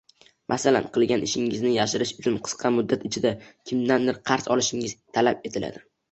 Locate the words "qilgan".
0.93-1.25